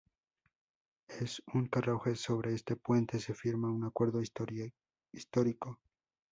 [1.19, 5.79] En un carruaje sobre este puente, se firmó un acuerdo histórico.